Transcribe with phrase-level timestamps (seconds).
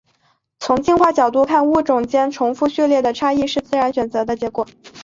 [0.59, 4.65] 从进化角度看物种间重复序列的差异是自然选择的结果。